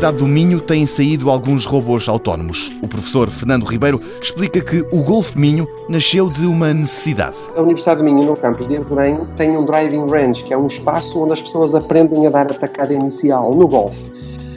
[0.00, 2.72] Universidade do Minho têm saído alguns robôs autónomos.
[2.82, 7.36] O professor Fernando Ribeiro explica que o Golf Minho nasceu de uma necessidade.
[7.54, 10.66] A Universidade do Minho, no campus de Avorém, tem um driving range, que é um
[10.66, 13.98] espaço onde as pessoas aprendem a dar a tacada inicial no golfe.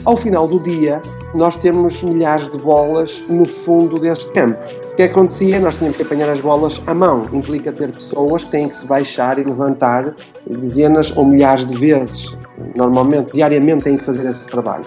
[0.02, 1.02] Ao final do dia,
[1.34, 4.56] nós temos milhares de bolas no fundo deste campo.
[4.92, 5.60] O que acontecia?
[5.60, 7.22] Nós tínhamos que apanhar as bolas à mão.
[7.34, 10.14] Implica ter pessoas que têm que se baixar e levantar
[10.46, 12.34] dezenas ou milhares de vezes.
[12.74, 14.86] Normalmente, diariamente, têm que fazer esse trabalho.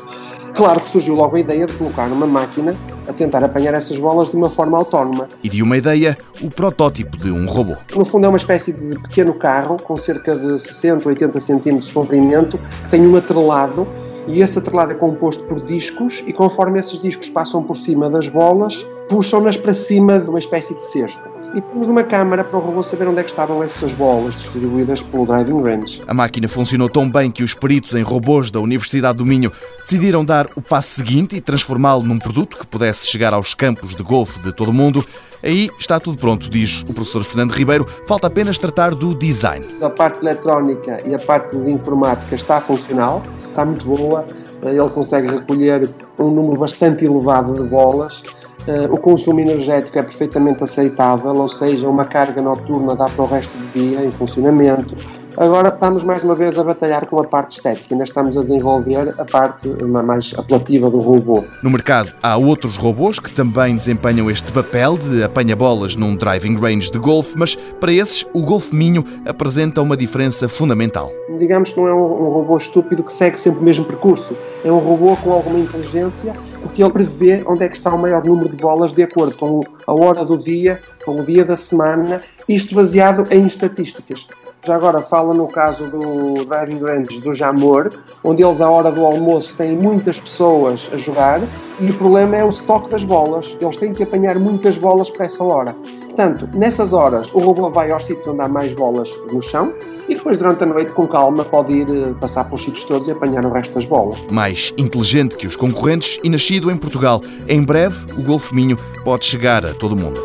[0.58, 2.74] Claro que surgiu logo a ideia de colocar uma máquina
[3.08, 5.30] a tentar apanhar essas bolas de uma forma autónoma.
[5.44, 7.76] E de uma ideia, o protótipo de um robô.
[7.96, 11.90] No fundo, é uma espécie de pequeno carro com cerca de 60 ou 80 centímetros
[11.90, 13.88] de comprimento, tem um atrelado
[14.28, 18.28] e esse atrelado é composto por discos e conforme esses discos passam por cima das
[18.28, 21.37] bolas, puxam-nas para cima de uma espécie de cesto.
[21.56, 25.02] E temos uma câmara para o robô saber onde é que estavam essas bolas distribuídas
[25.02, 26.02] pelo driving range.
[26.08, 30.24] A máquina funcionou tão bem que os peritos em robôs da Universidade do Minho decidiram
[30.24, 34.40] dar o passo seguinte e transformá-lo num produto que pudesse chegar aos campos de golfe
[34.42, 35.04] de todo o mundo.
[35.44, 37.86] Aí está tudo pronto, diz o professor Fernando Ribeiro.
[38.08, 39.66] Falta apenas tratar do design.
[39.82, 43.24] A parte eletrónica e a parte de informática está funcional
[43.58, 44.24] está muito boa,
[44.62, 48.22] ele consegue recolher um número bastante elevado de bolas.
[48.68, 53.28] Eh, o consumo energético é perfeitamente aceitável, ou seja, uma carga noturna dá para o
[53.28, 54.94] resto do dia em funcionamento.
[55.38, 59.14] Agora estamos mais uma vez a batalhar com a parte estética, ainda estamos a desenvolver
[59.20, 61.44] a parte mais apelativa do robô.
[61.62, 66.92] No mercado há outros robôs que também desempenham este papel de apanha-bolas num driving range
[66.92, 71.12] de golfe, mas para esses o Golf Minho apresenta uma diferença fundamental.
[71.38, 74.80] Digamos que não é um robô estúpido que segue sempre o mesmo percurso, é um
[74.80, 76.34] robô com alguma inteligência
[76.68, 79.62] porque ele prevê onde é que está o maior número de bolas de acordo com
[79.86, 84.28] a hora do dia, com o dia da semana, isto baseado em estatísticas.
[84.66, 87.90] Já agora fala no caso do Driving Range do Jamor,
[88.22, 91.40] onde eles à hora do almoço têm muitas pessoas a jogar
[91.80, 93.56] e o problema é o estoque das bolas.
[93.62, 95.74] Eles têm que apanhar muitas bolas para essa hora.
[96.18, 99.72] Portanto, nessas horas o robô vai aos sítios onde há mais bolas no chão
[100.10, 103.12] e depois durante a noite com calma pode ir eh, passar pelos sítios todos e
[103.12, 104.18] apanhar o resto das bolas.
[104.32, 107.22] Mais inteligente que os concorrentes e nascido em Portugal.
[107.48, 110.20] Em breve o Golfo Minho pode chegar a todo mundo.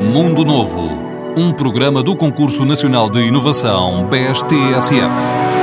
[0.00, 0.80] Mundo Novo,
[1.36, 5.55] um programa do Concurso Nacional de Inovação BSTSF.